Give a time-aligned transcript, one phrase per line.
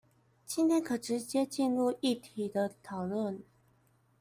[0.47, 3.41] 今天可直接進入議題的討論